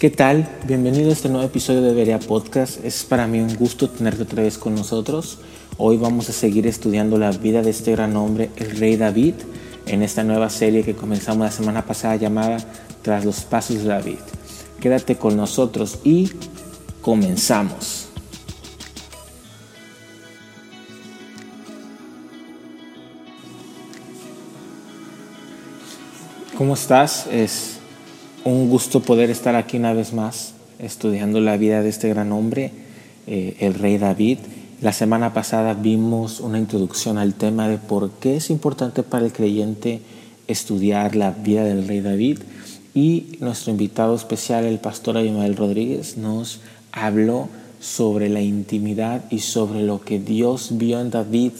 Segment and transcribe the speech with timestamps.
[0.00, 0.48] ¿Qué tal?
[0.66, 2.82] Bienvenido a este nuevo episodio de Berea Podcast.
[2.82, 5.40] Es para mí un gusto tenerte otra vez con nosotros.
[5.76, 9.34] Hoy vamos a seguir estudiando la vida de este gran hombre, el rey David,
[9.84, 12.56] en esta nueva serie que comenzamos la semana pasada llamada
[13.02, 14.20] Tras los Pasos de David.
[14.80, 16.30] Quédate con nosotros y
[17.02, 18.08] comenzamos.
[26.56, 27.26] ¿Cómo estás?
[27.26, 27.79] Es
[28.44, 32.72] un gusto poder estar aquí una vez más estudiando la vida de este gran hombre,
[33.26, 34.38] eh, el rey David.
[34.80, 39.32] La semana pasada vimos una introducción al tema de por qué es importante para el
[39.32, 40.00] creyente
[40.48, 42.38] estudiar la vida del rey David
[42.94, 46.60] y nuestro invitado especial, el pastor Abimael Rodríguez, nos
[46.92, 47.48] habló
[47.78, 51.52] sobre la intimidad y sobre lo que Dios vio en David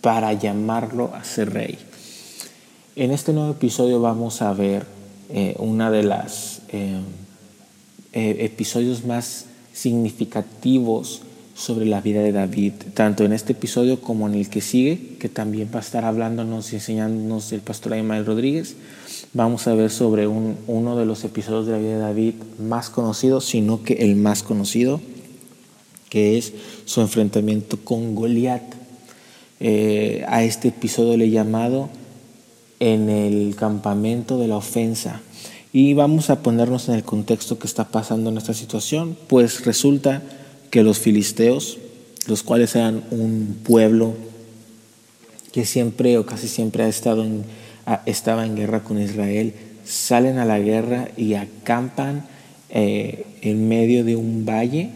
[0.00, 1.78] para llamarlo a ser rey.
[2.96, 4.95] En este nuevo episodio vamos a ver
[5.28, 7.00] eh, una de las eh,
[8.12, 11.22] eh, episodios más significativos
[11.56, 15.28] sobre la vida de David, tanto en este episodio como en el que sigue, que
[15.28, 18.76] también va a estar hablándonos y enseñándonos el pastor Aymael Rodríguez.
[19.32, 23.46] Vamos a ver sobre uno de los episodios de la vida de David más conocidos,
[23.46, 25.00] sino que el más conocido,
[26.08, 26.52] que es
[26.84, 28.62] su enfrentamiento con Goliat.
[29.60, 31.88] a este episodio le he llamado
[32.80, 35.22] en el campamento de la ofensa.
[35.72, 40.22] Y vamos a ponernos en el contexto que está pasando en esta situación, pues resulta
[40.70, 41.78] que los filisteos,
[42.26, 44.14] los cuales eran un pueblo
[45.52, 47.44] que siempre o casi siempre ha estado en,
[48.04, 49.54] estaba en guerra con Israel,
[49.84, 52.26] salen a la guerra y acampan
[52.70, 54.90] eh, en medio de un valle,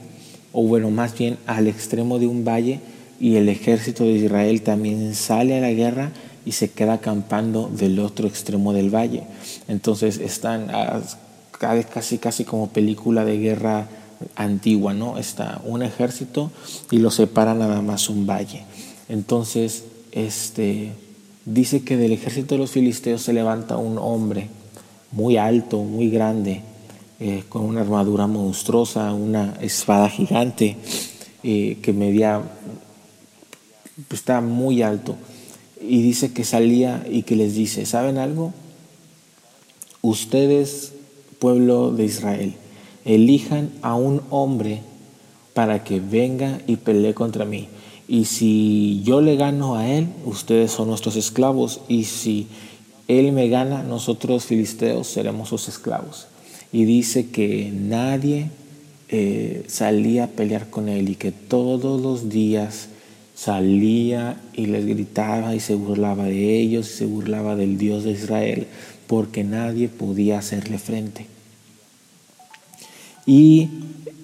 [0.53, 2.81] o bueno, más bien al extremo de un valle,
[3.21, 6.13] y el ejército de Israel también sale a la guerra
[6.45, 9.25] y se queda acampando del otro extremo del valle.
[9.69, 10.71] Entonces están
[11.59, 13.89] casi casi como película de guerra
[14.37, 15.19] antigua, ¿no?
[15.19, 16.51] Está un ejército
[16.91, 18.65] y lo separa nada más un valle.
[19.09, 20.93] Entonces, este
[21.45, 24.49] dice que del ejército de los filisteos se levanta un hombre
[25.13, 26.63] muy alto, muy grande,
[27.19, 30.77] eh, con una armadura monstruosa, una espada gigante
[31.43, 32.41] eh, que medía,
[34.09, 35.17] pues, está muy alto
[35.81, 38.53] y dice que salía y que les dice, ¿saben algo?
[40.03, 40.93] Ustedes,
[41.39, 42.55] pueblo de Israel,
[43.05, 44.83] elijan a un hombre
[45.55, 47.69] para que venga y pelee contra mí.
[48.09, 51.81] Y si yo le gano a él, ustedes son nuestros esclavos.
[51.89, 52.49] Y si
[53.09, 56.27] él me gana, nosotros filisteos seremos sus esclavos.
[56.73, 58.51] Y dice que nadie
[59.09, 62.90] eh, salía a pelear con él y que todos los días
[63.43, 68.11] salía y les gritaba y se burlaba de ellos y se burlaba del Dios de
[68.11, 68.67] Israel
[69.07, 71.25] porque nadie podía hacerle frente.
[73.25, 73.69] Y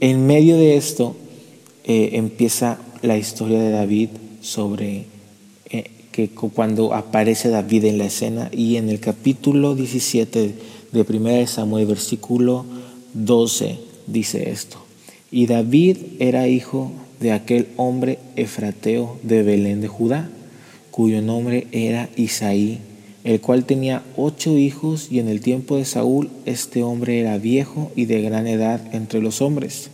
[0.01, 1.17] en medio de esto
[1.85, 4.11] eh, empieza la historia de David
[4.43, 5.07] sobre
[5.71, 10.55] eh, que cuando aparece David en la escena y en el capítulo 17
[10.93, 12.67] de 1 Samuel versículo
[13.15, 13.79] 12
[14.09, 14.77] dice esto.
[15.31, 20.29] Y David era hijo de aquel hombre efrateo de Belén de Judá,
[20.91, 22.81] cuyo nombre era Isaí,
[23.25, 27.91] el cual tenía ocho hijos y en el tiempo de Saúl este hombre era viejo
[27.97, 29.91] y de gran edad entre los hombres.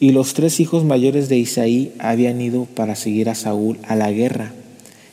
[0.00, 4.10] Y los tres hijos mayores de Isaí habían ido para seguir a Saúl a la
[4.10, 4.54] guerra.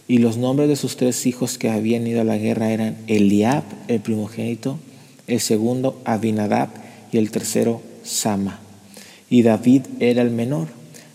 [0.08, 3.64] Y los nombres de sus tres hijos que habían ido a la guerra eran Eliab,
[3.90, 4.80] el primogénito,
[5.28, 6.70] el segundo Abinadab
[7.12, 8.62] y el tercero Sama.
[9.30, 10.70] Y David era el menor.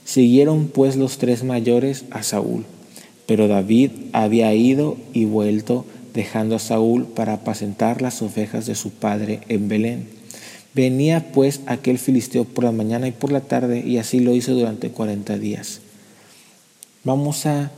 [0.05, 2.65] Siguieron pues los tres mayores a Saúl,
[3.27, 8.91] pero David había ido y vuelto dejando a Saúl para apacentar las ovejas de su
[8.91, 10.09] padre en Belén.
[10.75, 14.55] Venía pues aquel filisteo por la mañana y por la tarde y así lo hizo
[14.55, 15.81] durante cuarenta días.
[17.05, 17.71] Vamos a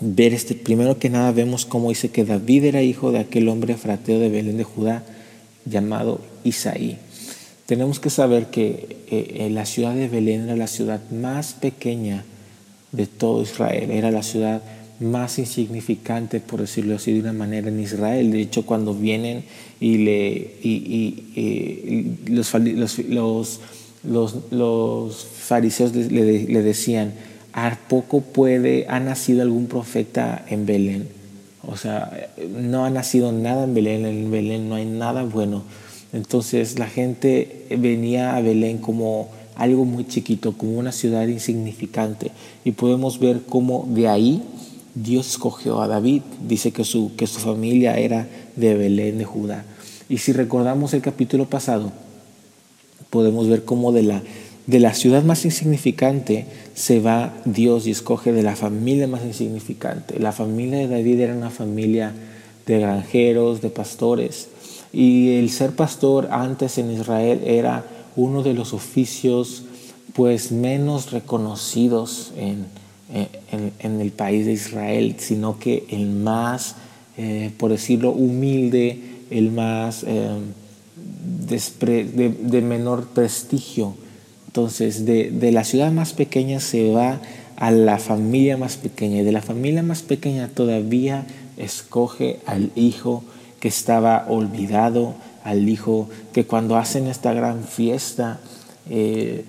[0.00, 3.76] ver este, primero que nada vemos cómo dice que David era hijo de aquel hombre
[3.76, 5.04] frateo de Belén de Judá
[5.64, 6.98] llamado Isaí
[7.72, 12.22] tenemos que saber que eh, la ciudad de Belén era la ciudad más pequeña
[12.92, 14.60] de todo Israel, era la ciudad
[15.00, 18.30] más insignificante, por decirlo así de una manera, en Israel.
[18.30, 19.44] De hecho, cuando vienen
[19.80, 22.52] y, le, y, los,
[24.04, 27.14] los, los, fariseos le, le decían,
[27.54, 31.08] ¿a poco puede, ha nacido algún profeta en Belén?
[31.66, 35.62] O sea, no ha nacido nada en Belén, en Belén no hay nada bueno.
[36.12, 42.30] Entonces la gente venía a Belén como algo muy chiquito, como una ciudad insignificante.
[42.64, 44.42] Y podemos ver cómo de ahí
[44.94, 46.22] Dios escogió a David.
[46.46, 49.64] Dice que su, que su familia era de Belén, de Judá.
[50.08, 51.92] Y si recordamos el capítulo pasado,
[53.10, 54.22] podemos ver cómo de la,
[54.66, 60.18] de la ciudad más insignificante se va Dios y escoge de la familia más insignificante.
[60.18, 62.12] La familia de David era una familia
[62.66, 64.48] de granjeros, de pastores.
[64.92, 67.84] Y el ser pastor antes en Israel era
[68.16, 69.64] uno de los oficios
[70.12, 72.66] pues menos reconocidos en,
[73.10, 76.76] en, el país de Israel, sino que el más,
[77.16, 78.98] eh, por decirlo, humilde,
[79.30, 80.38] el más eh,
[81.48, 83.94] de, menor prestigio.
[84.46, 87.20] Entonces, de, de la ciudad más pequeña se va
[87.56, 93.22] a la familia más pequeña y de la familia más pequeña todavía escoge al hijo
[93.62, 95.14] que estaba olvidado,
[95.44, 98.40] al hijo que cuando hacen esta gran fiesta,
[98.90, 99.44] eh,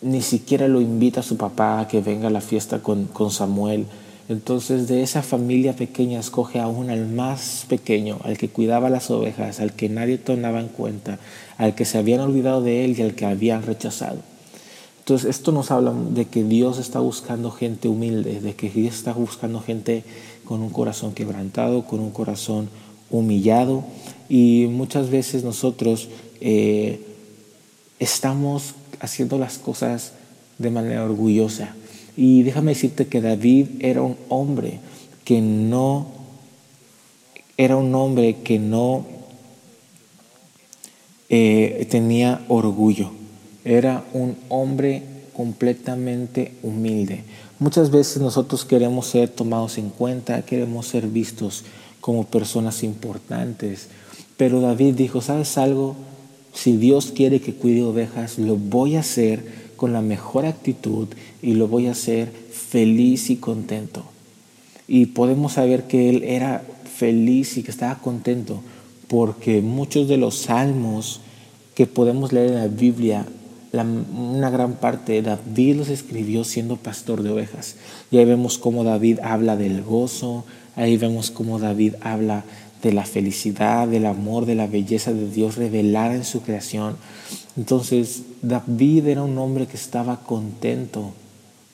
[0.00, 3.30] ni siquiera lo invita a su papá a que venga a la fiesta con, con
[3.30, 3.84] Samuel.
[4.30, 9.60] Entonces de esa familia pequeña escoge aún al más pequeño, al que cuidaba las ovejas,
[9.60, 11.18] al que nadie tomaba en cuenta,
[11.58, 14.20] al que se habían olvidado de él y al que habían rechazado.
[15.00, 19.12] Entonces esto nos habla de que Dios está buscando gente humilde, de que Dios está
[19.12, 20.04] buscando gente
[20.46, 22.70] con un corazón quebrantado, con un corazón
[23.10, 23.84] humillado
[24.28, 26.08] y muchas veces nosotros
[26.40, 27.00] eh,
[27.98, 30.12] estamos haciendo las cosas
[30.58, 31.74] de manera orgullosa.
[32.16, 34.80] Y déjame decirte que David era un hombre
[35.24, 36.06] que no,
[37.56, 39.06] era un hombre que no
[41.28, 43.10] eh, tenía orgullo.
[43.64, 45.02] Era un hombre
[45.32, 47.24] completamente humilde.
[47.58, 51.64] Muchas veces nosotros queremos ser tomados en cuenta, queremos ser vistos
[52.00, 53.88] como personas importantes,
[54.36, 55.96] pero David dijo, ¿sabes algo?
[56.54, 59.44] Si Dios quiere que cuide ovejas, lo voy a hacer
[59.76, 61.08] con la mejor actitud
[61.42, 64.04] y lo voy a hacer feliz y contento.
[64.88, 66.62] Y podemos saber que él era
[66.96, 68.62] feliz y que estaba contento
[69.08, 71.20] porque muchos de los salmos
[71.74, 73.26] que podemos leer en la Biblia
[73.72, 77.76] una gran parte David los escribió siendo pastor de ovejas.
[78.10, 80.44] Y ahí vemos cómo David habla del gozo,
[80.76, 82.44] ahí vemos cómo David habla
[82.82, 86.96] de la felicidad, del amor, de la belleza de Dios revelada en su creación.
[87.56, 91.12] Entonces David era un hombre que estaba contento,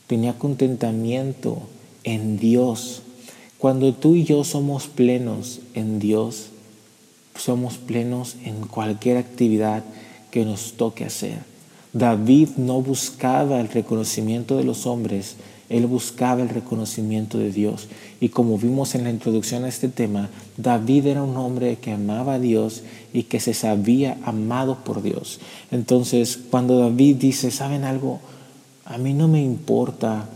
[0.07, 1.63] tenía contentamiento
[2.05, 3.03] en Dios.
[3.59, 6.49] Cuando tú y yo somos plenos en Dios,
[7.37, 9.85] somos plenos en cualquier actividad
[10.31, 11.39] que nos toque hacer.
[11.93, 15.37] David no buscaba el reconocimiento de los hombres,
[15.69, 17.89] él buscaba el reconocimiento de Dios.
[18.21, 22.35] Y como vimos en la introducción a este tema, David era un hombre que amaba
[22.35, 22.83] a Dios
[23.13, 25.41] y que se sabía amado por Dios.
[25.71, 28.21] Entonces, cuando David dice, ¿saben algo?
[28.85, 30.29] A mí no me importa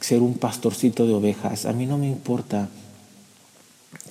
[0.00, 2.68] ser un pastorcito de ovejas, a mí no me importa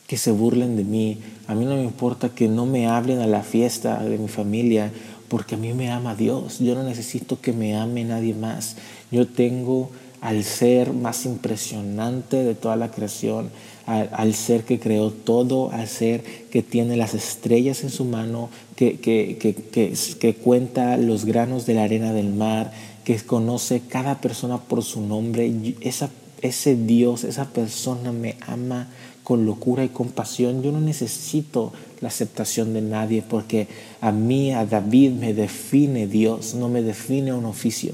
[0.07, 3.28] que se burlen de mí, a mí no me importa que no me hablen a
[3.28, 4.92] la fiesta de mi familia,
[5.28, 6.60] porque a mí me ama Dios.
[6.60, 8.75] Yo no necesito que me ame nadie más.
[9.12, 9.89] Yo tengo
[10.25, 13.51] al ser más impresionante de toda la creación,
[13.86, 19.00] al, ser que creó todo, al ser que tiene las estrellas en su mano, que,
[19.00, 22.72] que, que, que, cuenta los granos de la arena del mar,
[23.04, 25.54] que conoce cada persona por su nombre.
[25.81, 26.10] Esa,
[26.42, 28.88] ese Dios, esa persona me ama
[29.24, 30.63] con locura y compasión.
[30.63, 31.71] Yo no necesito
[32.01, 33.68] la aceptación de nadie porque
[34.01, 37.94] a mí, a David, me define Dios, no me define un oficio.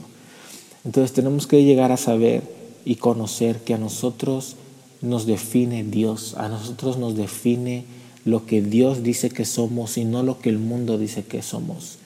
[0.86, 2.42] Entonces tenemos que llegar a saber
[2.86, 4.56] y conocer que a nosotros
[5.02, 7.86] nos define Dios, a nosotros nos define
[8.26, 11.98] lo que Dios dice que somos y no lo que el mundo dice que somos.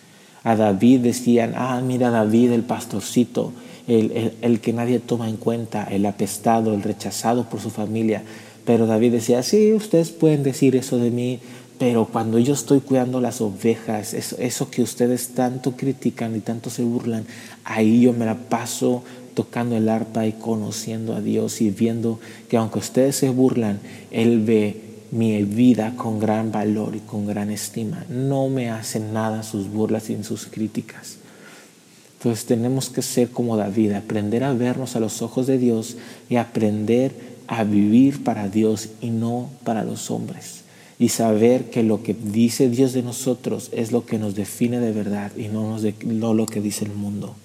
[0.44, 3.52] A David decían, ah, mira David, el pastorcito,
[3.88, 8.24] el, el que nadie toma en cuenta, el apestado, el rechazado por su familia.
[8.66, 11.40] Pero David decía, sí, ustedes pueden decir eso de mí,
[11.78, 16.84] pero cuando yo estoy cuidando las ovejas, eso, que ustedes tanto critican y tanto se
[16.84, 17.26] burlan,
[17.66, 19.04] ahí yo me la paso
[19.34, 24.42] tocando el arpa y conociendo a Dios y viendo que aunque ustedes se burlan, Él
[24.42, 28.06] ve mi vida con gran valor y con gran estima.
[28.08, 31.18] No me hacen nada sus burlas y sus críticas.
[32.18, 35.98] Entonces tenemos que ser como David, aprender a vernos a los ojos de Dios
[36.30, 40.65] y aprender a vivir para Dios y no para los hombres
[40.98, 44.94] y saber que lo que dice Dios de nosotros es lo que nos define de
[44.94, 47.36] verdad y no, nos no lo que dice el mundo.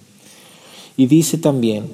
[0.97, 1.87] Y dice también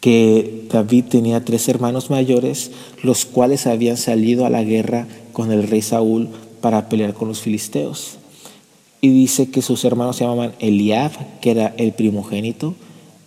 [0.00, 2.70] que David tenía tres hermanos mayores,
[3.02, 6.28] los cuales habían salido a la guerra con el rey Saúl
[6.60, 8.18] para pelear con los filisteos.
[9.00, 12.74] Y dice que sus hermanos se llamaban Eliab, que era el primogénito,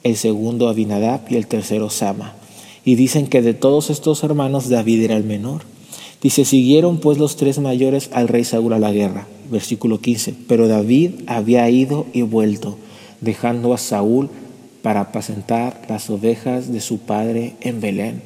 [0.04, 2.36] el segundo Abinadab y el tercero Sama.
[2.86, 5.64] Y dicen que de todos estos hermanos David era el menor.
[6.22, 9.28] Dice, siguieron pues los tres mayores al rey Saúl a la guerra.
[9.52, 10.34] versículo 15.
[10.48, 12.78] Pero David había ido y vuelto,
[13.22, 14.30] dejando a Saúl
[14.82, 18.22] para apacentar las ovejas de su padre en Belén.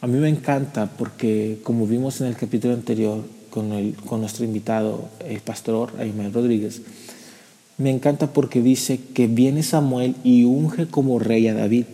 [0.00, 3.68] A mí me encanta porque, como vimos en el capítulo anterior con,
[4.20, 6.82] nuestro invitado, el pastor Aymar Rodríguez,
[7.78, 11.84] me encanta porque dice que viene Samuel y unge como rey a David.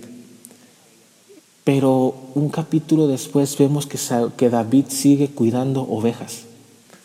[1.69, 3.99] Pero un capítulo después vemos que,
[4.39, 6.45] que David sigue cuidando ovejas,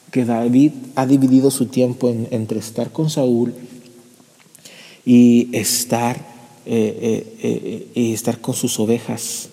[0.09, 3.53] que David ha dividido su tiempo entre estar con Saúl
[5.03, 6.15] y estar,
[6.65, 9.49] eh, eh, eh, y estar con sus ovejas.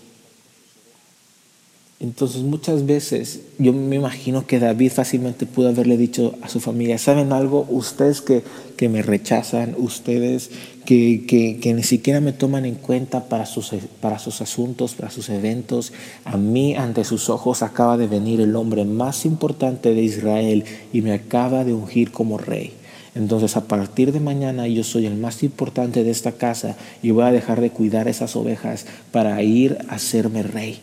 [2.03, 6.97] Entonces muchas veces yo me imagino que David fácilmente pudo haberle dicho a su familia,
[6.97, 7.67] ¿saben algo?
[7.69, 8.43] Ustedes que,
[8.79, 10.51] que me rechazan, ustedes
[10.87, 11.27] que,
[11.61, 15.93] que, ni siquiera me toman en cuenta para sus, para sus asuntos, para sus eventos,
[16.25, 20.65] a mí ante sus ojos acaba de venir el hombre más importante de Israel
[20.95, 22.73] y me acaba de ungir como rey.
[23.15, 27.25] Entonces a partir de mañana yo soy el más importante de esta casa y voy
[27.25, 30.81] a dejar de cuidar esas ovejas para ir a serme rey.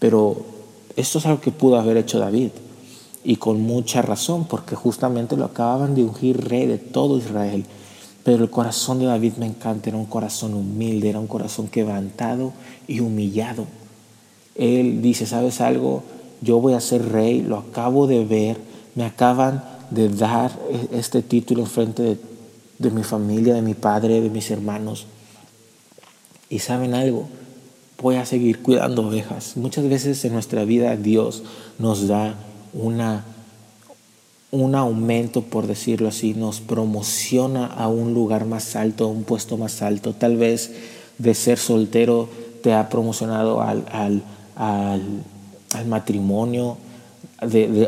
[0.00, 0.36] Pero
[0.96, 2.50] esto es algo que pudo haber hecho David
[3.22, 7.64] y con mucha razón, porque justamente lo acababan de ungir rey de todo Israel.
[8.24, 12.52] Pero el corazón de David me encanta, era un corazón humilde, era un corazón quebrantado
[12.88, 13.66] y humillado.
[14.54, 16.02] Él dice, ¿sabes algo?
[16.40, 18.58] Yo voy a ser rey, lo acabo de ver,
[18.94, 22.18] me acaban de dar e-, este título en frente de,
[22.78, 25.06] de mi familia, de mi padre, de mis hermanos.
[26.48, 27.26] Y saben algo,
[28.00, 29.56] voy a seguir cuidando ovejas.
[29.56, 31.42] Muchas veces en nuestra vida Dios
[31.78, 32.34] nos da
[32.72, 33.24] una,
[34.50, 39.56] un aumento, por decirlo así, nos promociona a un lugar más alto, a un puesto
[39.56, 40.14] más alto.
[40.14, 40.72] Tal vez
[41.18, 42.28] de ser soltero
[42.62, 44.22] te ha promocionado al, al,
[44.56, 46.76] al, matrimonio,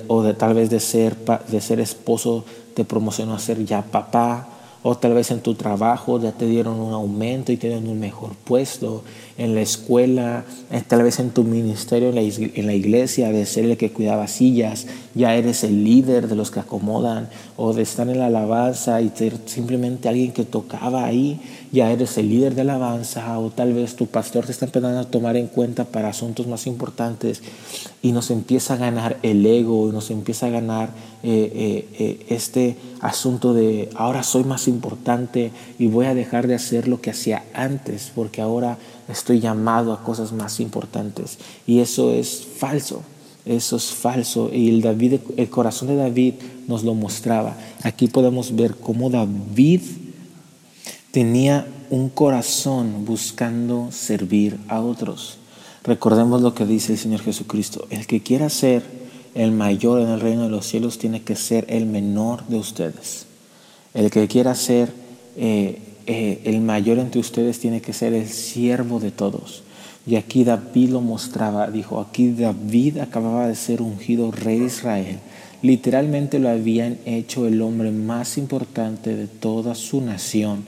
[0.08, 1.16] o de, tal vez de ser,
[1.48, 4.48] de ser esposo te promocionó a ser ya papá
[4.82, 8.32] o tal vez en tu trabajo ya te dieron un aumento y dieron un mejor
[8.44, 9.04] puesto,
[9.38, 13.76] en la escuela, eh, tal vez en tu ministerio, en la iglesia, de ser el
[13.76, 18.18] que cuidaba sillas, ya eres el líder de los que acomodan, o de estar en
[18.18, 21.40] la alabanza y ser simplemente alguien que tocaba ahí,
[21.72, 25.04] ya eres el líder de alabanza, o tal vez tu pastor te está empezando a
[25.04, 27.42] tomar en cuenta para asuntos más importantes
[28.02, 30.90] y nos empieza a ganar el ego, nos empieza a ganar
[31.22, 36.56] eh, eh, eh, este asunto de ahora soy más importante y voy a dejar de
[36.56, 38.76] hacer lo que hacía antes porque ahora
[39.08, 41.38] estoy llamado a cosas más importantes.
[41.66, 43.02] Y eso es falso.
[43.44, 44.50] Eso es falso.
[44.52, 46.34] Y el, David, el corazón de David
[46.68, 47.56] nos lo mostraba.
[47.82, 49.80] Aquí podemos ver cómo David
[51.12, 55.38] tenía un corazón buscando servir a otros.
[55.84, 57.86] Recordemos lo que dice el Señor Jesucristo.
[57.90, 58.82] El que quiera ser
[59.34, 63.26] el mayor en el reino de los cielos tiene que ser el menor de ustedes.
[63.94, 64.92] El que quiera ser
[65.36, 69.62] eh, eh, el mayor entre ustedes tiene que ser el siervo de todos.
[70.06, 75.18] Y aquí David lo mostraba, dijo, aquí David acababa de ser ungido rey de Israel.
[75.60, 80.64] Literalmente lo habían hecho el hombre más importante de toda su nación.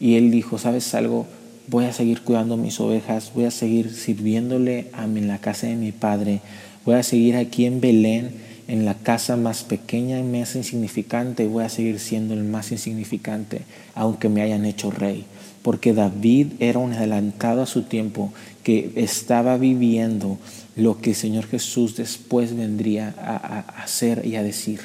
[0.00, 1.26] Y él dijo, ¿sabes algo?
[1.68, 5.68] Voy a seguir cuidando mis ovejas, voy a seguir sirviéndole a mí en la casa
[5.68, 6.40] de mi padre,
[6.84, 11.64] voy a seguir aquí en Belén en la casa más pequeña y más insignificante, voy
[11.64, 13.62] a seguir siendo el más insignificante,
[13.96, 15.24] aunque me hayan hecho rey.
[15.62, 20.38] Porque David era un adelantado a su tiempo que estaba viviendo
[20.76, 24.82] lo que el Señor Jesús después vendría a, hacer y a decir.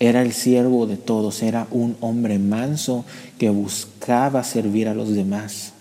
[0.00, 3.04] Era el siervo de todos, era un hombre manso
[3.38, 5.74] que buscaba servir a los demás.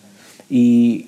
[0.49, 1.07] Y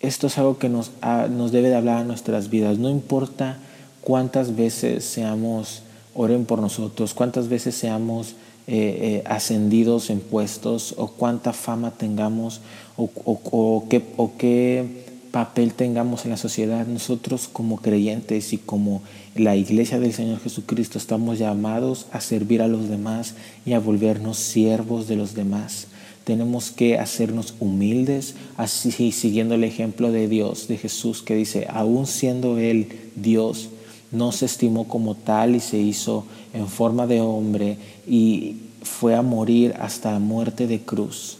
[0.00, 0.92] esto es algo que nos,
[1.30, 2.78] nos debe de hablar a nuestras vidas.
[2.78, 3.58] No importa
[4.02, 5.82] cuántas veces seamos,
[6.14, 8.34] oren por nosotros, cuántas veces seamos
[8.66, 12.60] eh, eh, ascendidos en puestos o cuánta fama tengamos
[12.96, 19.02] o, qué, o qué papel tengamos en la sociedad, nosotros como creyentes y como
[19.34, 23.34] la iglesia del Señor Jesucristo estamos llamados a servir a los demás
[23.64, 25.86] y a volvernos siervos de los demás.
[26.24, 32.06] Tenemos que hacernos humildes, así siguiendo el ejemplo de Dios, de Jesús, que dice, aún
[32.06, 33.70] siendo Él Dios,
[34.12, 39.22] no se estimó como tal y se hizo en forma de hombre y fue a
[39.22, 41.38] morir hasta la muerte de cruz.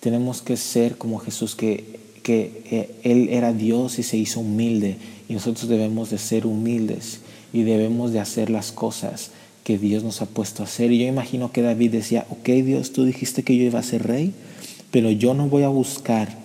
[0.00, 4.98] Tenemos que ser como Jesús, que, que eh, Él era Dios y se hizo humilde
[5.30, 7.20] y nosotros debemos de ser humildes
[7.54, 9.30] y debemos de hacer las cosas
[9.64, 10.92] que Dios nos ha puesto a hacer.
[10.92, 14.06] Y yo imagino que David decía, ok Dios, tú dijiste que yo iba a ser
[14.06, 14.34] rey,
[14.90, 16.36] pero yo no voy a buscar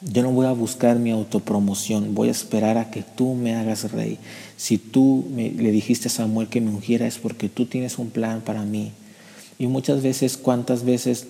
[0.00, 3.90] Yo no voy a buscar mi autopromoción, voy a esperar a que tú me hagas
[3.90, 4.18] rey.
[4.56, 8.42] Si tú le dijiste a Samuel que me ungiera es porque tú tienes un plan
[8.42, 8.92] para mí.
[9.58, 11.26] Y muchas veces, cuántas veces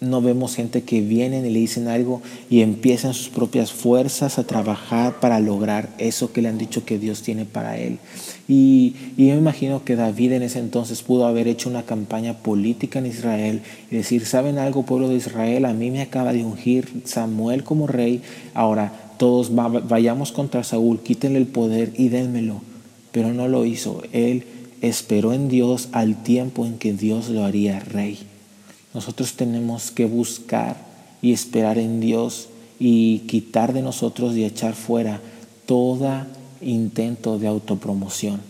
[0.00, 4.46] no vemos gente que vienen y le dicen algo y empiezan sus propias fuerzas a
[4.46, 7.98] trabajar para lograr eso que le han dicho que Dios tiene para él.
[8.46, 12.34] Y, y, yo me imagino que David en ese entonces pudo haber hecho una campaña
[12.34, 15.64] política en Israel y decir, ¿saben algo pueblo de Israel?
[15.64, 18.20] A mí me acaba de ungir Samuel como rey,
[18.54, 22.60] ahora todos vayamos contra Saúl, quítenle el poder y dénmelo.
[23.12, 24.44] Pero no lo hizo, él
[24.82, 28.18] esperó en Dios al tiempo en que Dios lo haría rey.
[28.96, 30.78] Nosotros tenemos que buscar
[31.20, 32.48] y esperar en Dios
[32.78, 35.20] y quitar de nosotros y echar fuera
[35.66, 36.24] todo
[36.62, 38.40] intento de autopromoción.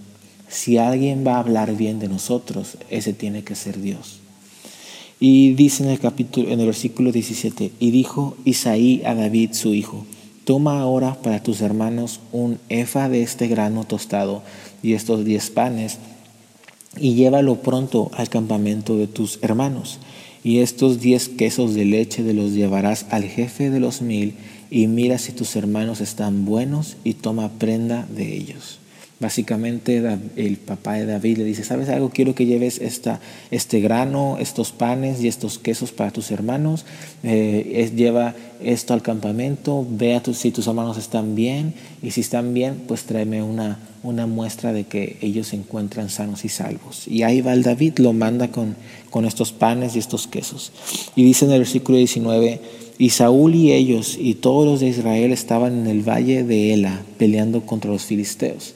[0.47, 4.21] Si alguien va a hablar bien de nosotros, ese tiene que ser Dios.
[5.19, 9.75] Y dice en el capítulo en el versículo 17, y dijo Isaí a David su
[9.75, 10.07] hijo:
[10.45, 14.45] Toma ahora para tus hermanos un efa de este grano tostado
[14.81, 15.99] y estos diez panes
[17.01, 19.99] y llévalo pronto al campamento de tus hermanos
[20.47, 24.35] y estos diez quesos de leche de los llevarás al jefe de los mil,
[24.71, 28.79] y mira si tus hermanos están buenos, y toma prenda de ellos.
[29.19, 30.03] Básicamente
[30.37, 32.11] el papá de David le dice, ¿sabes algo?
[32.11, 33.19] Quiero que lleves esta,
[33.51, 36.85] este grano, estos panes y estos quesos para tus hermanos.
[37.23, 42.83] Eh, lleva esto al campamento, vea si tus hermanos están bien y si están bien,
[42.87, 47.09] pues tráeme una, una muestra de que ellos se encuentran sanos y salvos.
[47.09, 48.77] Y ahí va el David, lo manda con,
[49.09, 50.73] con estos panes y estos quesos.
[51.17, 52.61] Y dice en el versículo 19,
[52.99, 57.03] y Saúl y ellos y todos los de Israel estaban en el valle de Ela
[57.17, 58.75] peleando contra los filisteos.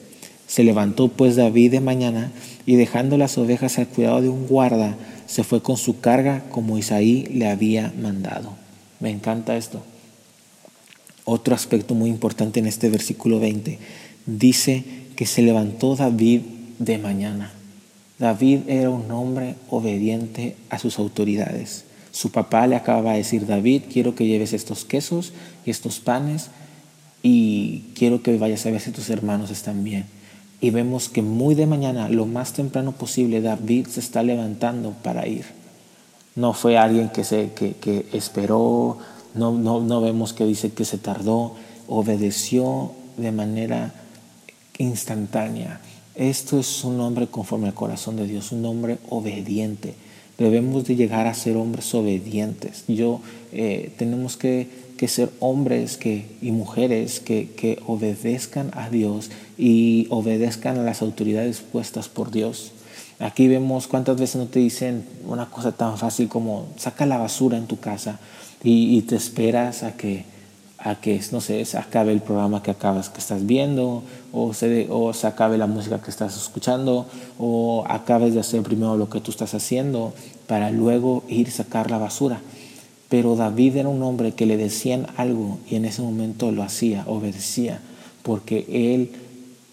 [0.51, 2.29] Se levantó pues David de mañana
[2.65, 6.77] y dejando las ovejas al cuidado de un guarda, se fue con su carga como
[6.77, 8.57] Isaí le había mandado.
[8.99, 9.81] Me encanta esto.
[11.23, 13.79] Otro aspecto muy importante en este versículo 20
[14.25, 14.83] dice
[15.15, 16.41] que se levantó David
[16.79, 17.53] de mañana.
[18.19, 21.85] David era un hombre obediente a sus autoridades.
[22.11, 25.31] Su papá le acaba de decir, David, quiero que lleves estos quesos
[25.65, 26.49] y estos panes
[27.23, 30.19] y quiero que vayas a ver si tus hermanos están bien
[30.61, 35.27] y vemos que muy de mañana, lo más temprano posible, David se está levantando para
[35.27, 35.45] ir.
[36.35, 38.99] No fue alguien que, se, que, esperó,
[39.33, 41.55] no, no, no vemos que dice que se tardó,
[41.87, 43.91] obedeció de manera
[44.77, 45.81] instantánea.
[46.13, 49.95] Esto es un hombre conforme al corazón de Dios, un hombre obediente.
[50.37, 52.83] Debemos de llegar a ser hombres obedientes.
[52.87, 53.21] Yo
[53.51, 54.67] eh, tenemos que
[55.01, 61.01] que ser hombres que, y mujeres que, que obedezcan a Dios y obedezcan a las
[61.01, 62.71] autoridades puestas por Dios.
[63.17, 67.57] Aquí vemos cuántas veces no te dicen una cosa tan fácil como saca la basura
[67.57, 68.19] en tu casa
[68.63, 70.23] y, te esperas a que,
[70.77, 74.85] a que, no sé, se acabe el programa que acabas que estás viendo o se,
[74.91, 77.07] o se acabe la música que estás escuchando
[77.39, 80.13] o acabes de hacer primero lo que tú estás haciendo
[80.45, 82.39] para luego ir a sacar la basura.
[83.11, 87.03] Pero David era un hombre que le decían algo y en ese momento lo hacía,
[87.07, 87.81] obedecía,
[88.23, 89.11] porque él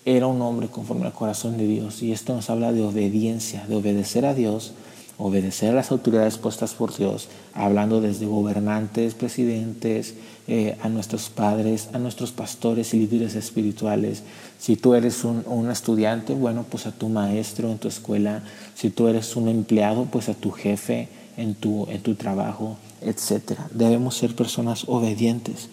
[0.05, 2.03] era un hombre conforme al corazón de Dios.
[2.03, 4.73] Y esto nos habla de obediencia, de obedecer a Dios,
[5.19, 10.15] obedecer a las autoridades puestas por Dios, hablando desde gobernantes, presidentes,
[10.49, 14.25] eh, a nuestros padres, a nuestros pastores y líderes espirituales.
[14.59, 18.43] Si tú eres un, un, estudiante, bueno, pues a tu maestro en tu escuela.
[18.75, 23.59] Si tú eres un empleado, pues a tu jefe en tu, en tu trabajo etc.
[23.73, 25.69] Debemos ser personas obedientes.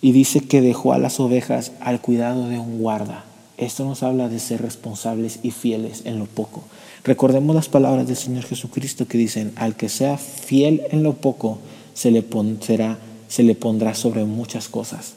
[0.00, 3.24] Y dice que dejó a las ovejas al cuidado de un guarda.
[3.56, 6.64] Esto nos habla de ser responsables y fieles en lo poco.
[7.04, 11.58] Recordemos las palabras del Señor Jesucristo que dicen, al que sea fiel en lo poco,
[11.94, 15.14] se le, pondrá, se le pondrá sobre muchas cosas.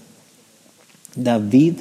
[1.16, 1.76] David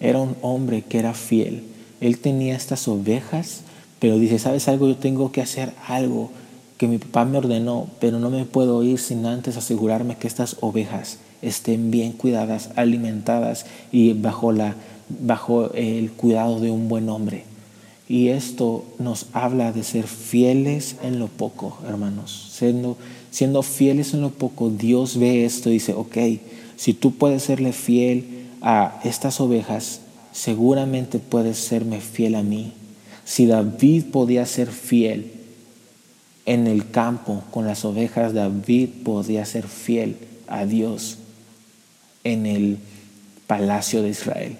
[0.00, 1.64] era un hombre que era fiel.
[2.00, 3.60] Él tenía estas ovejas,
[3.98, 4.88] pero dice, ¿sabes algo?
[4.88, 6.30] Yo tengo que hacer algo
[6.76, 10.56] que mi papá me ordenó, pero no me puedo ir sin antes asegurarme que estas
[10.60, 14.74] ovejas estén bien cuidadas, alimentadas y bajo, la,
[15.08, 17.44] bajo el cuidado de un buen hombre.
[18.08, 22.50] Y esto nos habla de ser fieles en lo poco, hermanos.
[22.52, 22.96] Siendo,
[23.30, 26.16] siendo fieles en lo poco, Dios ve esto y dice, ok,
[26.76, 30.00] si tú puedes serle fiel a estas ovejas,
[30.32, 32.74] seguramente puedes serme fiel a mí.
[33.24, 35.32] Si David podía ser fiel
[36.46, 41.18] en el campo con las ovejas, David podía ser fiel a Dios
[42.24, 42.78] en el
[43.46, 44.56] palacio de Israel.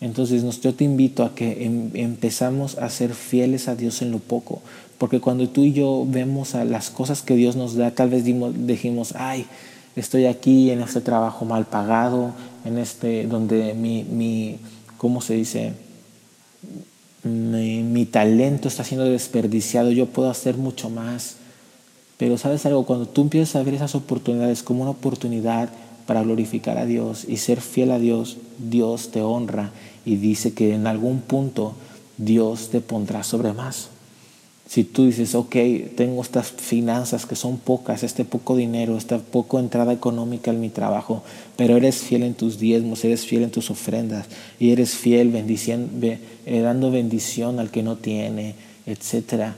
[0.00, 4.18] Entonces yo te invito a que em, empezamos a ser fieles a Dios en lo
[4.18, 4.62] poco,
[4.96, 8.24] porque cuando tú y yo vemos a las cosas que Dios nos da, tal vez
[8.24, 9.46] dijimos, ay,
[9.96, 12.32] estoy aquí en este trabajo mal pagado,
[12.64, 14.58] en este, donde mi, mi
[14.96, 15.72] ¿cómo se dice?
[17.24, 21.36] Mi, talento está siendo desperdiciado, yo puedo hacer mucho más.
[22.16, 25.68] Pero sabes algo, cuando tú empiezas a ver esas oportunidades como una oportunidad
[26.06, 29.70] para glorificar a Dios y ser fiel a Dios, Dios te honra
[30.04, 31.74] y dice que en algún punto
[32.16, 33.90] Dios te pondrá sobre más.
[34.68, 35.56] Si tú dices, ok,
[35.96, 40.68] tengo estas finanzas que son pocas, este poco dinero, esta poco entrada económica en mi
[40.68, 41.22] trabajo,
[41.56, 44.26] pero eres fiel en tus diezmos, eres fiel en tus ofrendas
[44.60, 49.54] y eres fiel bendiciendo, eh, dando bendición al que no tiene, etc.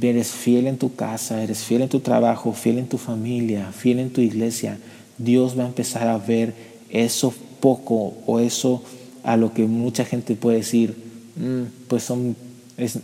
[0.00, 3.98] Eres fiel en tu casa, eres fiel en tu trabajo, fiel en tu familia, fiel
[3.98, 4.78] en tu iglesia.
[5.18, 6.54] Dios va a empezar a ver
[6.88, 8.82] eso poco o eso
[9.22, 10.96] a lo que mucha gente puede decir,
[11.36, 12.34] mm, pues son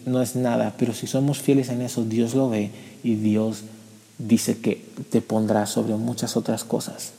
[0.07, 2.71] no es nada, pero si somos fieles en eso, Dios lo ve
[3.03, 3.63] y Dios
[4.19, 7.13] dice que te pondrá sobre muchas otras cosas.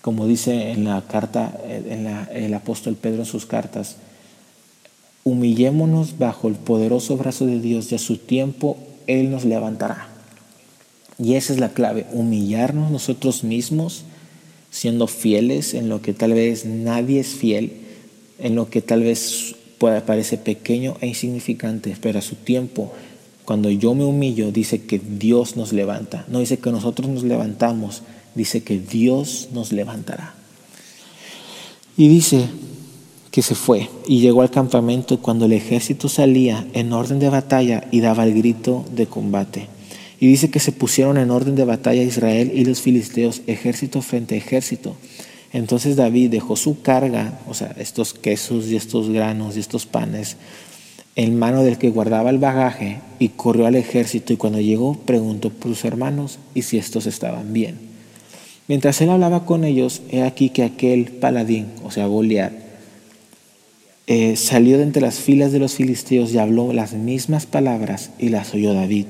[0.00, 3.96] Como dice en la carta, en el apóstol Pedro en sus cartas,
[5.24, 10.08] humillémonos bajo el poderoso brazo de Dios y a su tiempo Él nos levantará.
[11.18, 14.02] Y esa es la clave, humillarnos nosotros mismos,
[14.72, 17.74] siendo fieles en lo que tal vez nadie es fiel,
[18.40, 22.92] en lo que tal vez puede parecer pequeño e insignificante, pero a su tiempo,
[23.44, 26.24] cuando yo me humillo, dice que Dios nos levanta.
[26.28, 28.04] No dice que nosotros nos levantamos,
[28.36, 30.34] dice que Dios nos levantará.
[31.96, 32.46] Y dice
[33.32, 37.88] que se fue y llegó al campamento cuando el ejército salía en orden de batalla
[37.90, 39.66] y daba el grito de combate.
[40.20, 44.36] Y dice que se pusieron en orden de batalla Israel y los filisteos, ejército frente
[44.36, 44.94] a ejército.
[45.52, 50.36] Entonces David dejó su carga, o sea, estos quesos y estos granos y estos panes,
[51.14, 55.50] en mano del que guardaba el bagaje y corrió al ejército y cuando llegó preguntó
[55.50, 57.76] por sus hermanos y si estos estaban bien.
[58.66, 62.52] Mientras él hablaba con ellos, he aquí que aquel paladín, o sea, Goliat,
[64.06, 68.30] eh, salió de entre las filas de los filisteos y habló las mismas palabras y
[68.30, 69.06] las oyó David.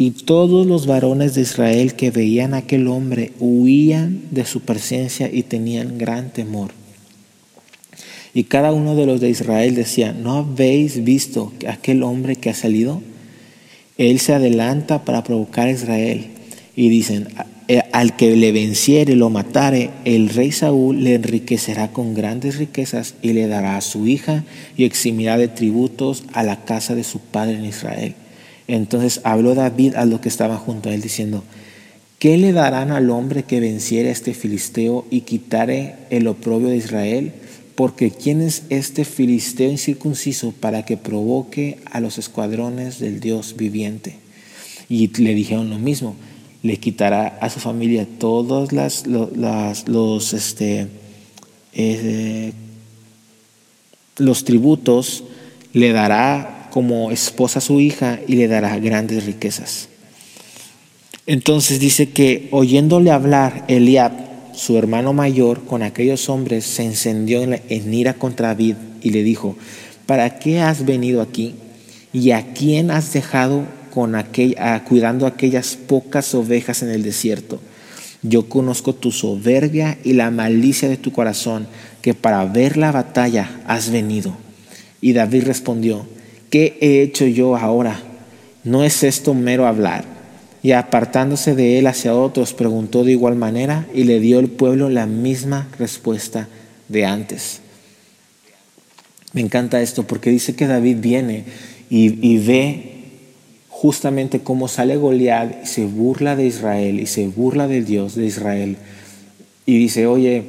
[0.00, 5.28] Y todos los varones de Israel que veían a aquel hombre huían de su presencia
[5.30, 6.70] y tenían gran temor.
[8.32, 12.54] Y cada uno de los de Israel decía, ¿no habéis visto aquel hombre que ha
[12.54, 13.02] salido?
[13.96, 16.28] Él se adelanta para provocar a Israel.
[16.76, 17.26] Y dicen,
[17.66, 23.14] eh, al que le venciere, lo matare, el rey Saúl le enriquecerá con grandes riquezas
[23.20, 24.44] y le dará a su hija
[24.76, 28.14] y eximirá de tributos a la casa de su padre en Israel.
[28.68, 31.42] Entonces habló David a los que estaban junto a él diciendo,
[32.18, 36.76] ¿qué le darán al hombre que venciere a este filisteo y quitare el oprobio de
[36.76, 37.32] Israel?
[37.74, 44.16] Porque ¿quién es este filisteo incircunciso para que provoque a los escuadrones del Dios viviente?
[44.90, 46.14] Y le dijeron lo mismo,
[46.62, 50.88] le quitará a su familia todos los, este,
[51.72, 52.52] eh,
[54.18, 55.24] los tributos,
[55.72, 59.88] le dará como esposa su hija y le dará grandes riquezas.
[61.26, 64.12] Entonces dice que oyéndole hablar Eliab,
[64.54, 69.56] su hermano mayor, con aquellos hombres, se encendió en, ira contra David y le dijo,
[70.06, 71.56] ¿para qué has venido aquí?
[72.12, 74.14] ¿Y a quién has dejado con
[74.88, 77.58] cuidando aquellas pocas ovejas en el desierto?
[78.22, 81.66] Yo conozco tu soberbia y la malicia de tu corazón,
[82.02, 84.36] que para ver la batalla has venido.
[85.00, 86.06] Y David respondió,
[86.50, 88.00] ¿qué he hecho yo ahora?
[88.64, 90.04] ¿No es esto mero hablar?
[90.62, 94.88] Y apartándose de él hacia otros, preguntó de igual manera y le dio el pueblo
[94.88, 96.48] la misma respuesta
[96.88, 97.60] de antes.
[99.32, 101.44] Me encanta esto porque dice que David viene
[101.90, 102.94] y, ve
[103.68, 108.26] justamente cómo sale Goliat y se burla de Israel y se burla del Dios de
[108.26, 108.76] Israel.
[109.64, 110.44] Y dice, oye,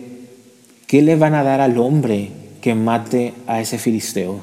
[0.88, 2.30] ¿qué le van a dar al hombre
[2.62, 4.42] que mate a ese filisteo?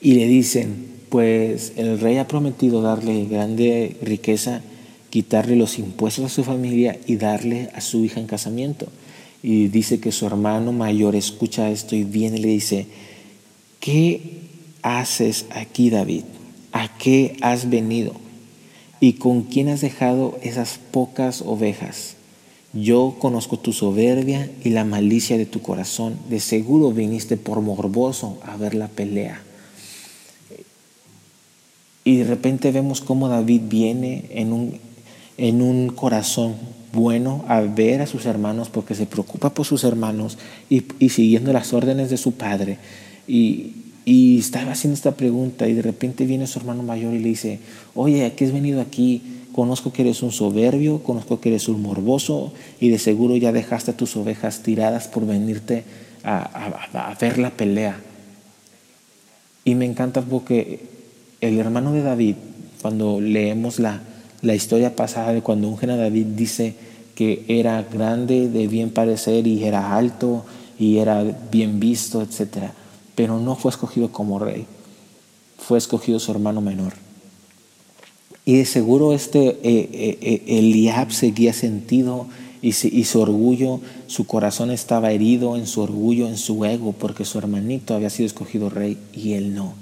[0.00, 4.62] Y le dicen, pues el rey ha prometido darle grande riqueza,
[5.10, 8.86] quitarle los impuestos a su familia y darle a su hija en casamiento.
[9.42, 12.86] Y dice que su hermano mayor escucha esto y viene y le dice,
[13.80, 14.20] ¿qué
[14.82, 16.24] haces aquí David?
[16.72, 18.12] ¿A qué has venido?
[19.00, 22.14] ¿Y con quién has dejado esas pocas ovejas?
[22.72, 26.18] Yo conozco tu soberbia y la malicia de tu corazón.
[26.28, 29.42] De seguro viniste por morboso a ver la pelea.
[32.08, 34.78] Y de repente vemos cómo David viene en un,
[35.36, 36.54] en un corazón
[36.94, 40.38] bueno a ver a sus hermanos porque se preocupa por sus hermanos
[40.70, 42.78] y, siguiendo las órdenes de su padre.
[43.26, 43.74] Y,
[44.38, 47.58] estaba haciendo esta pregunta y de repente viene su hermano mayor y le dice,
[47.94, 49.20] oye, ¿a qué has venido aquí
[49.52, 53.90] conozco que eres un soberbio, conozco que eres un morboso y de seguro ya dejaste
[53.90, 55.84] a tus ovejas tiradas por venirte
[56.24, 58.00] a, ver la pelea.
[59.62, 60.96] Y me encanta porque
[61.40, 62.36] el hermano de David,
[62.82, 64.02] cuando leemos la,
[64.42, 66.74] la historia pasada de cuando ungen a David, dice
[67.14, 70.44] que era grande, de bien parecer y era alto
[70.78, 72.70] y era bien visto, etc.
[73.14, 74.66] Pero no fue escogido como rey,
[75.58, 76.92] fue escogido su hermano menor.
[78.44, 82.26] Y de seguro este eh, eh, eh, Eliab seguía sentido
[82.62, 87.24] y, y, su orgullo, su corazón estaba herido en su orgullo, en su ego, porque
[87.24, 89.74] su hermanito había sido escogido rey y él no.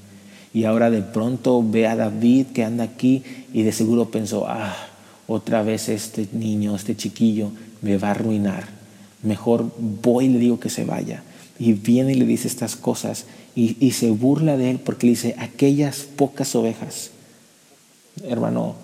[0.57, 4.75] Y ahora de pronto ve a David que anda aquí y de seguro pensó, ah,
[5.27, 7.51] otra vez este niño, este chiquillo
[7.83, 8.65] me va a arruinar.
[9.23, 11.23] Mejor voy y le digo que se vaya.
[11.59, 15.11] Y viene y le dice estas cosas y, y se burla de él porque le
[15.11, 17.11] dice, aquellas pocas ovejas
[18.25, 18.75] hermano,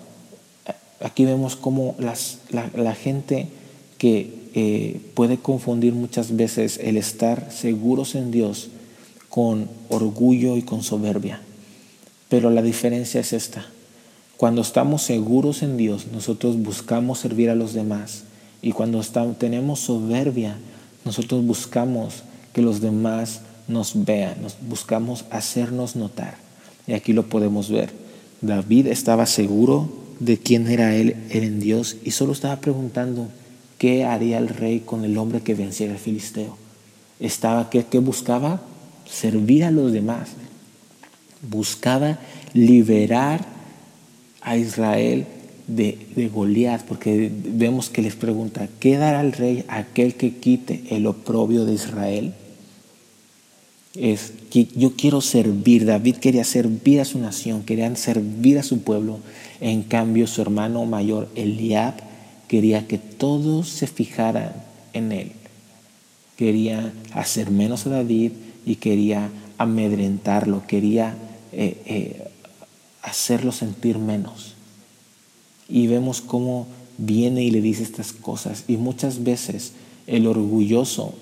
[1.01, 3.47] aquí vemos cómo la, gente
[3.97, 8.69] que eh, puede confundir muchas veces el estar seguros en Dios
[9.29, 11.41] con orgullo y con soberbia.
[12.33, 13.63] Pero la diferencia es esta.
[14.37, 18.23] Cuando estamos seguros en Dios, nosotros buscamos servir a los demás.
[18.59, 19.03] Y cuando
[19.37, 20.57] tenemos soberbia,
[21.05, 26.37] nosotros buscamos que los demás nos vean, buscamos hacernos notar.
[26.87, 27.91] Y aquí lo podemos ver.
[28.41, 29.87] David estaba seguro
[30.19, 33.27] de quién era él, en Dios y solo estaba preguntando
[33.77, 36.57] qué haría el rey con el hombre que venciera al filisteo.
[37.19, 38.59] Estaba, ¿qué, buscaba?
[39.07, 40.29] Servir a los demás.
[41.43, 42.19] Buscaba
[42.53, 43.45] liberar
[44.41, 45.25] a Israel
[45.67, 50.83] de, de Goliat, porque vemos que les pregunta, ¿qué dará el rey aquel que quite
[50.89, 52.33] el oprobio de Israel?
[53.95, 55.85] es que yo quiero servir.
[55.85, 59.19] David quería servir a su nación, quería servir a su pueblo.
[59.61, 61.95] En cambio, su hermano mayor, Eliab,
[62.47, 64.53] quería que todos se fijaran
[64.93, 65.31] en él.
[66.37, 68.31] Quería hacer menos a David
[68.65, 71.15] y quería amedrentarlo, quería
[71.53, 72.27] eh, eh,
[73.01, 74.53] hacerlo sentir menos.
[75.69, 78.65] Y vemos cómo viene y le dice estas cosas.
[78.67, 79.73] Y muchas veces
[80.07, 81.13] el orgulloso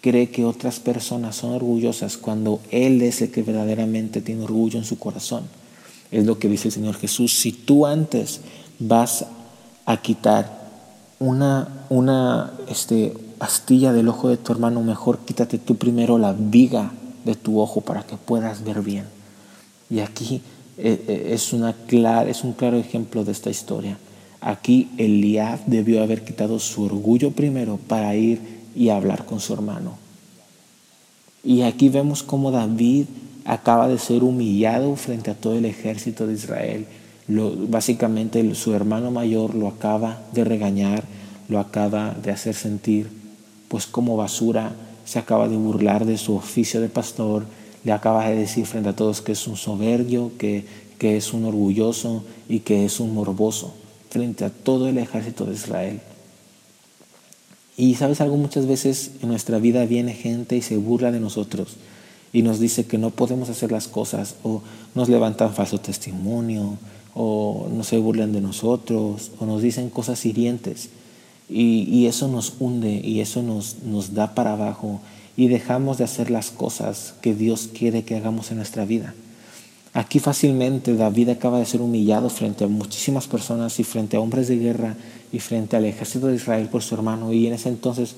[0.00, 4.84] cree que otras personas son orgullosas cuando Él es el que verdaderamente tiene orgullo en
[4.84, 5.44] su corazón.
[6.10, 7.32] Es lo que dice el Señor Jesús.
[7.32, 8.40] Si tú antes
[8.78, 9.26] vas
[9.84, 10.68] a quitar
[11.18, 16.92] una, una este, astilla del ojo de tu hermano, mejor quítate tú primero la viga
[17.24, 19.15] de tu ojo para que puedas ver bien.
[19.90, 20.42] Y aquí
[20.78, 21.72] eh, eh, es, un
[22.52, 23.98] claro ejemplo de esta historia.
[24.40, 28.40] Aquí Eliab debió haber quitado su orgullo primero para ir
[28.74, 29.96] y hablar con su hermano.
[31.42, 33.06] Y aquí vemos cómo David
[33.44, 36.86] acaba de ser humillado frente a todo el ejército de Israel.
[37.68, 41.04] Básicamente su hermano mayor lo acaba de regañar,
[41.48, 43.08] lo acaba de hacer sentir
[43.68, 44.72] pues como basura,
[45.04, 47.46] se acaba de burlar de su oficio de pastor,
[47.86, 50.64] le acaba de decir frente a todos que es un soberbio, que,
[50.98, 53.74] que es un orgulloso y que es un morboso
[54.10, 56.00] frente a todo el ejército de Israel.
[57.76, 61.76] Y sabes algo, muchas veces en nuestra vida viene gente y se burla de nosotros
[62.32, 64.62] y nos dice que no podemos hacer las cosas o
[64.96, 66.78] nos levantan falso testimonio
[67.14, 70.88] o no se burlan de nosotros o nos dicen cosas hirientes
[71.48, 75.00] y, y eso nos hunde y eso nos, nos da para abajo
[75.36, 79.14] y dejamos de hacer las cosas que Dios quiere que hagamos en nuestra vida.
[79.92, 84.48] Aquí fácilmente David acaba de ser humillado frente a muchísimas personas y frente a hombres
[84.48, 84.94] de guerra
[85.32, 87.32] y frente al ejército de Israel por su hermano.
[87.32, 88.14] Y en ese entonces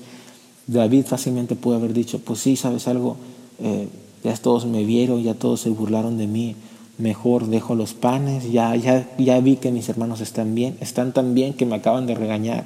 [0.67, 3.17] David fácilmente pudo haber dicho, pues sí, sabes algo,
[3.59, 3.87] eh,
[4.23, 6.55] ya todos me vieron, ya todos se burlaron de mí,
[6.97, 11.33] mejor dejo los panes, ya, ya, ya vi que mis hermanos están bien, están tan
[11.33, 12.65] bien que me acaban de regañar,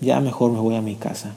[0.00, 1.34] ya mejor me voy a mi casa.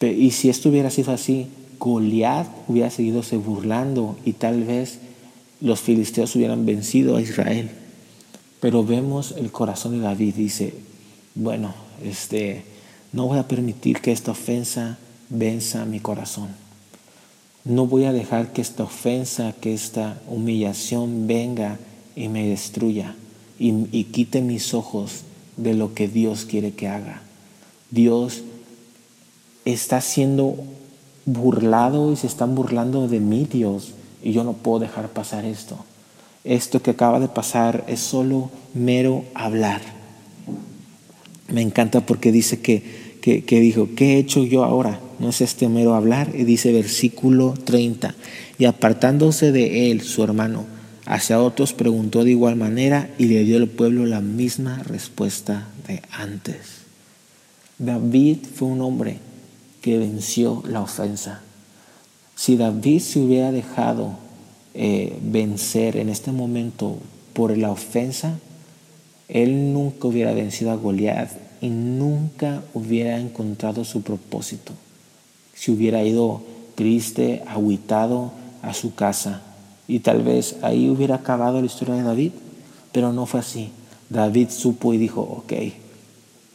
[0.00, 1.46] Y si esto hubiera sido así,
[1.78, 4.98] Goliat hubiera seguido se burlando y tal vez
[5.60, 7.70] los filisteos hubieran vencido a Israel.
[8.60, 10.74] Pero vemos el corazón de David, dice,
[11.34, 12.64] bueno, este,
[13.12, 16.48] no voy a permitir que esta ofensa venza mi corazón.
[17.64, 21.78] No voy a dejar que esta ofensa, que esta humillación venga
[22.16, 23.14] y me destruya
[23.58, 25.22] y, y quite mis ojos
[25.56, 27.22] de lo que Dios quiere que haga.
[27.90, 28.42] Dios
[29.64, 30.56] está siendo
[31.26, 35.76] burlado y se están burlando de mí, Dios y yo no puedo dejar pasar esto.
[36.44, 39.82] Esto que acaba de pasar es solo mero hablar.
[41.48, 42.82] Me encanta porque dice que,
[43.20, 44.98] que, dijo, ¿qué he hecho yo ahora?
[45.18, 46.30] No es este mero hablar.
[46.34, 48.14] Y dice versículo 30,
[48.58, 50.64] y apartándose de él, su hermano,
[51.06, 56.00] Hacia otros preguntó de igual manera y le dio al pueblo la misma respuesta de
[56.10, 56.56] antes.
[57.78, 59.18] David fue un hombre
[59.84, 61.42] que venció la ofensa.
[62.34, 64.16] Si David se hubiera dejado
[64.72, 66.96] eh, vencer en este momento
[67.34, 68.38] por la ofensa,
[69.28, 74.72] él nunca hubiera vencido a Goliat y nunca hubiera encontrado su propósito.
[75.52, 76.40] Si hubiera ido
[76.76, 79.42] triste, aguitado a su casa
[79.86, 82.32] y tal vez ahí hubiera acabado la historia de David,
[82.90, 83.68] pero no fue así.
[84.08, 85.52] David supo y dijo, ok,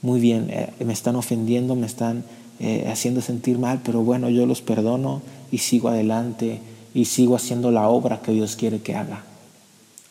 [0.01, 2.23] muy bien, eh, me están ofendiendo, me están
[2.59, 6.59] eh, haciendo sentir mal, pero bueno, yo los perdono y sigo adelante
[6.93, 9.23] y sigo haciendo la obra que Dios quiere que haga.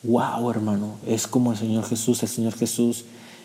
[0.02, 2.22] Wow, hermano, es como el Señor Jesús.
[2.22, 3.04] El Señor Jesús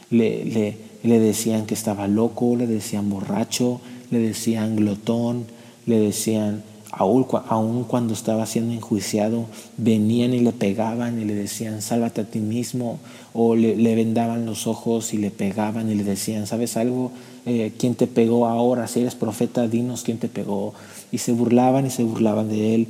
[0.09, 5.45] le, le, le decían que estaba loco, le decían borracho, le decían glotón,
[5.85, 6.63] le decían,
[6.95, 12.39] aún, cuando estaba siendo enjuiciado, venían y le pegaban y le decían, sálvate a ti
[12.39, 12.99] mismo,
[13.33, 17.11] o le, vendaban los ojos y le pegaban y le decían, ¿sabes algo?
[17.45, 18.87] Eh, ¿Quién te pegó ahora?
[18.87, 20.73] Si eres profeta, dinos quién te pegó.
[21.11, 22.87] Y se burlaban y se burlaban de él,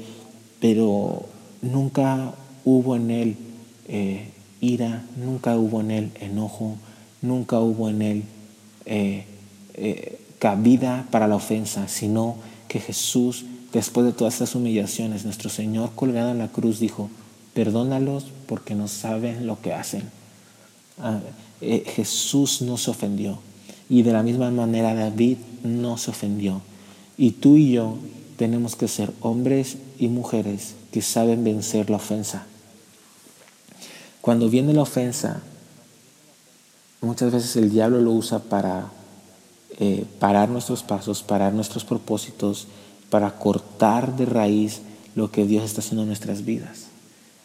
[0.60, 1.24] pero
[1.62, 2.34] nunca
[2.66, 3.36] hubo en él
[3.88, 6.76] eh, ira, nunca hubo en él enojo,
[7.22, 8.24] nunca hubo en él
[8.86, 9.26] eh,
[10.40, 12.36] cabida para la ofensa, sino
[12.68, 17.10] que Jesús Después de todas estas humillaciones, nuestro Señor colgado en la cruz dijo,
[17.56, 20.04] perdónalos porque no saben lo que hacen.
[21.00, 21.20] Ah,
[21.60, 23.40] eh, Jesús no se ofendió
[23.90, 26.62] y de la misma manera David no se ofendió.
[27.18, 27.98] Y tú y yo
[28.38, 32.46] tenemos que ser hombres y mujeres que saben vencer la ofensa.
[34.22, 35.42] Cuando viene la ofensa,
[37.02, 38.92] muchas veces el diablo lo usa para
[39.80, 42.68] eh, parar nuestros pasos, parar nuestros propósitos
[43.14, 44.82] para cortar de raíz
[45.14, 46.88] lo que Dios está haciendo en nuestras vidas.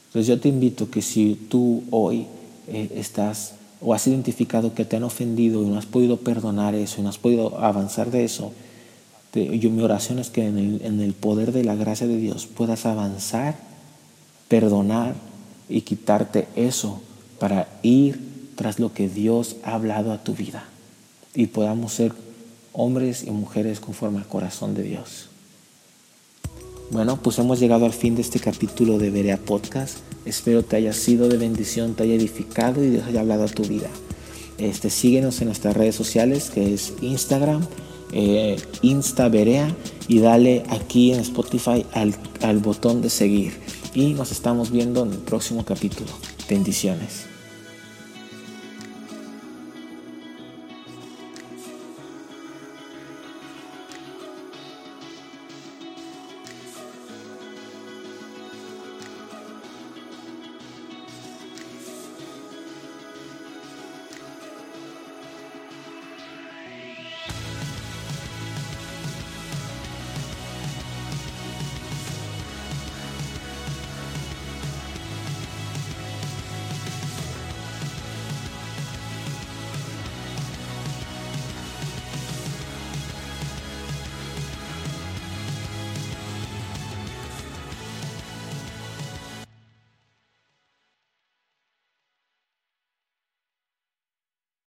[0.07, 2.27] Entonces yo te invito que si tú hoy
[2.69, 3.53] eh, estás
[3.83, 7.11] o has identificado que te han ofendido y no has podido perdonar eso y no
[7.11, 8.55] has podido avanzar de eso,
[9.35, 12.47] yo, mi oración es que en el, en el poder de la gracia de Dios
[12.47, 13.55] puedas avanzar,
[14.49, 15.17] perdonar
[15.69, 17.03] y quitarte eso
[17.39, 20.65] para ir tras lo que Dios ha hablado a tu vida
[21.35, 22.15] y podamos ser
[22.73, 25.28] hombres y mujeres conforme al corazón de Dios.
[26.91, 29.99] Bueno, pues hemos llegado al fin de este capítulo de Berea Podcast.
[30.25, 33.63] Espero te haya sido de bendición, te haya edificado y Dios haya hablado a tu
[33.65, 33.91] vida.
[34.57, 37.67] Este, síguenos en nuestras redes sociales que es Instagram,
[38.13, 38.57] eh,
[40.09, 43.53] y dale aquí en Spotify al, al botón de seguir.
[43.95, 46.11] Y nos estamos viendo en el próximo capítulo.
[46.49, 47.38] Bendiciones.